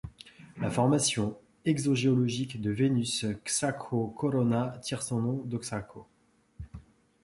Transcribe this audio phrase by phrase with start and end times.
[0.59, 6.07] La formation exogéologique de Vénus Xcacau Corona tire son nom de Xcacau.